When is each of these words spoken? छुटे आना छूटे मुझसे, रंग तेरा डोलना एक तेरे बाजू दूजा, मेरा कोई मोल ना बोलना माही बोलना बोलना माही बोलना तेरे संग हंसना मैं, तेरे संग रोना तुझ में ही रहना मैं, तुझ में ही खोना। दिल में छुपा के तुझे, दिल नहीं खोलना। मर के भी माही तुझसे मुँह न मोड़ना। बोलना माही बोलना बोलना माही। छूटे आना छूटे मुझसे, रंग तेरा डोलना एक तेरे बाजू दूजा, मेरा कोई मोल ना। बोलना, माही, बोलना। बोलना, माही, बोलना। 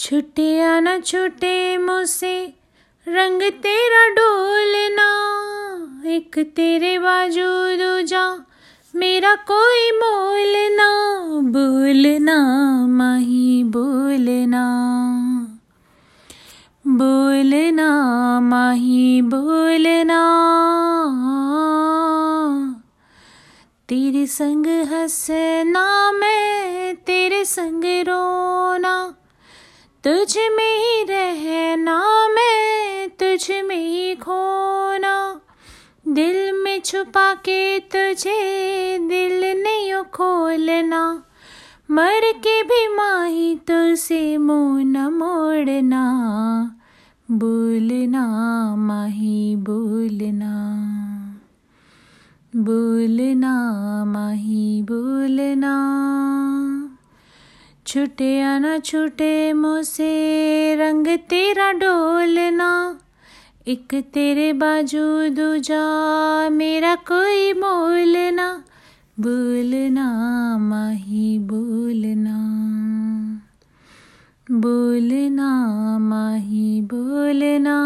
छुटे 0.00 0.60
आना 0.60 0.98
छूटे 0.98 1.78
मुझसे, 1.78 2.54
रंग 3.06 3.42
तेरा 3.42 4.04
डोलना 4.08 5.08
एक 6.10 6.38
तेरे 6.56 6.98
बाजू 6.98 7.48
दूजा, 7.78 8.22
मेरा 8.94 9.34
कोई 9.50 9.90
मोल 9.90 10.54
ना 10.76 10.88
बोलना 11.50 12.36
माही 12.86 13.64
बोलना 13.64 14.64
बोलना 16.86 17.88
माही 18.40 19.22
बोलना 19.22 20.22
तेरे 23.88 24.26
संग 24.26 24.66
हंसना 24.92 25.86
मैं, 26.12 26.94
तेरे 26.96 27.44
संग 27.44 27.84
रोना 28.08 28.59
तुझ 30.04 30.36
में 30.36 30.78
ही 30.78 31.04
रहना 31.04 32.28
मैं, 32.28 33.08
तुझ 33.08 33.50
में 33.50 33.76
ही 33.76 34.14
खोना। 34.14 35.40
दिल 36.08 36.52
में 36.52 36.80
छुपा 36.80 37.34
के 37.34 37.78
तुझे, 37.78 38.98
दिल 38.98 39.62
नहीं 39.62 40.02
खोलना। 40.02 41.22
मर 41.90 42.32
के 42.32 42.62
भी 42.62 42.96
माही 42.96 43.54
तुझसे 43.54 44.36
मुँह 44.36 44.84
न 44.84 44.96
मोड़ना। 44.96 46.04
बोलना 47.30 48.26
माही 48.76 49.56
बोलना 49.56 50.54
बोलना 52.56 53.54
माही। 54.04 54.49
छूटे 57.90 58.42
आना 58.42 58.78
छूटे 58.78 59.52
मुझसे, 59.52 60.10
रंग 60.74 61.06
तेरा 61.06 61.72
डोलना 61.72 63.00
एक 63.68 63.94
तेरे 63.94 64.52
बाजू 64.52 65.28
दूजा, 65.28 65.80
मेरा 66.50 66.94
कोई 66.94 67.52
मोल 67.52 68.16
ना। 68.16 68.64
बोलना, 69.20 70.08
माही, 70.58 71.38
बोलना। 71.38 72.36
बोलना, 74.50 75.64
माही, 75.98 76.80
बोलना। 76.80 77.76